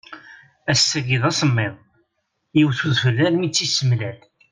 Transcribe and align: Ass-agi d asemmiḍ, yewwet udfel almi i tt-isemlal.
Ass-agi 0.71 1.17
d 1.21 1.23
asemmiḍ, 1.29 1.75
yewwet 2.57 2.81
udfel 2.87 3.17
almi 3.25 3.43
i 3.45 3.49
tt-isemlal. 3.49 4.19